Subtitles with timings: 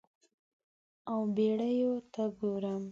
[1.11, 2.79] او بیړیو ته ګورم